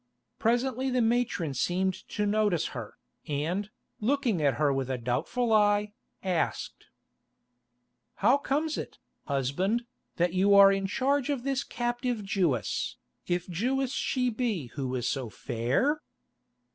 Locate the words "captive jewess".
11.63-12.97